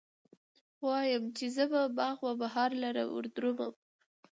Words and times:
وايم، 0.85 1.23
چې 1.37 1.45
به 1.47 1.51
زه 1.55 1.63
باغ 1.97 2.17
و 2.25 2.29
بهار 2.41 2.71
لره 2.83 3.03
وردرومم 3.13 3.73